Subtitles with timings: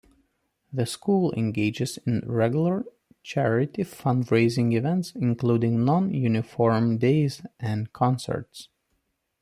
[0.73, 2.85] The school engages in regular
[3.21, 8.69] charity fund-raising events, including non-uniform days and concerts.